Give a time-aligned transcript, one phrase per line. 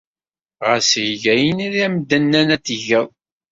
[0.67, 2.89] Ɣas eg ayen ay am-d-nnan ad t-tged.